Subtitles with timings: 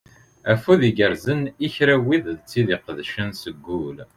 [0.53, 3.97] Afud igerzen i kra n wid d tid iqeddcen seg ul.